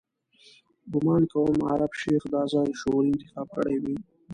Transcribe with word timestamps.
ګومان 0.91 1.23
کوم 1.31 1.57
عرب 1.71 1.91
شیخ 2.01 2.23
دا 2.33 2.41
ځای 2.53 2.69
شعوري 2.79 3.11
انتخاب 3.13 3.47
کړی 3.55 3.77
وي. 3.83 3.95